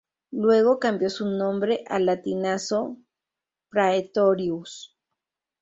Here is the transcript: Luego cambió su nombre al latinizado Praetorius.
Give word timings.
Luego 0.31 0.79
cambió 0.79 1.11
su 1.11 1.29
nombre 1.29 1.83
al 1.87 2.07
latinizado 2.07 2.97
Praetorius. 3.69 4.97